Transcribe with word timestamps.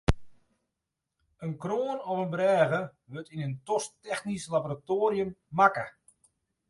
In 1.47 1.51
kroan 1.61 1.99
of 2.09 2.17
in 2.23 2.31
brêge 2.33 2.81
wurdt 3.09 3.33
yn 3.33 3.43
in 3.47 3.53
tosktechnysk 3.67 4.51
laboratoarium 4.53 5.29
makke. 5.57 5.85